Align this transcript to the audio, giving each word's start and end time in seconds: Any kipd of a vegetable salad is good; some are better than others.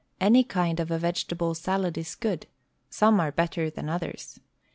Any 0.19 0.43
kipd 0.43 0.79
of 0.79 0.89
a 0.89 0.97
vegetable 0.97 1.53
salad 1.53 1.95
is 1.95 2.15
good; 2.15 2.47
some 2.89 3.19
are 3.19 3.31
better 3.31 3.69
than 3.69 3.87
others. 3.87 4.39